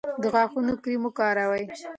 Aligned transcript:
د 0.21 0.23
غاښونو 0.33 0.73
کریم 0.81 1.01
وکاروئ. 1.05 1.65